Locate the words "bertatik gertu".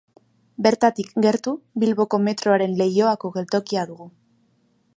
0.67-1.53